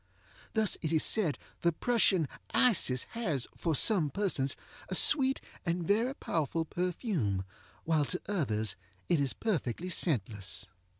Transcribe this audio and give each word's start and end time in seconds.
Thus 0.55 0.77
it 0.81 0.91
is 0.91 1.03
said 1.03 1.37
the 1.61 1.71
Prussian 1.71 2.27
Isis 2.55 3.03
has, 3.11 3.47
for 3.55 3.75
some 3.75 4.09
persons, 4.09 4.55
a 4.89 4.95
sweet 4.95 5.39
and 5.63 5.85
very 5.85 6.15
powerful 6.15 6.65
perfume, 6.65 7.45
while 7.83 8.05
to 8.05 8.19
others 8.27 8.75
it 9.09 9.19
is 9.19 9.33
perfectly 9.33 9.89
scentless. 9.89 10.65